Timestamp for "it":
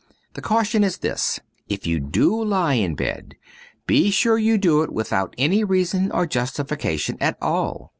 4.81-4.91